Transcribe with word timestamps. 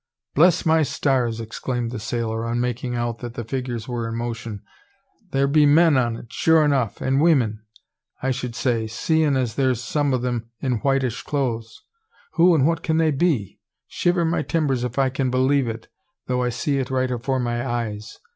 "Bless 0.33 0.65
my 0.65 0.81
stars!" 0.81 1.39
exclaimed 1.39 1.91
the 1.91 1.99
sailor, 1.99 2.43
on 2.43 2.59
making 2.59 2.95
out 2.95 3.19
that 3.19 3.35
the 3.35 3.43
figures 3.43 3.87
were 3.87 4.07
in 4.09 4.15
motion, 4.15 4.63
"thear 5.31 5.45
be 5.45 5.67
men 5.67 5.95
on 5.95 6.15
't 6.23 6.27
sure 6.33 6.65
enough, 6.65 7.03
an' 7.03 7.19
weemen, 7.19 7.59
I 8.19 8.31
should 8.31 8.55
say, 8.55 8.87
seein' 8.87 9.37
as 9.37 9.53
there's 9.53 9.79
some 9.79 10.11
o' 10.11 10.19
'em 10.19 10.49
in 10.59 10.79
whitish 10.79 11.21
clothes. 11.21 11.83
Who 12.31 12.55
and 12.55 12.65
what 12.65 12.81
can 12.81 12.97
they 12.97 13.11
be? 13.11 13.59
Shiver 13.85 14.25
my 14.25 14.41
timbers 14.41 14.83
if 14.83 14.97
I 14.97 15.09
can 15.09 15.29
believe 15.29 15.67
it, 15.67 15.87
tho' 16.25 16.41
I 16.41 16.49
see 16.49 16.79
it 16.79 16.89
right 16.89 17.11
afore 17.11 17.39
my 17.39 17.63
eyes! 17.63 18.17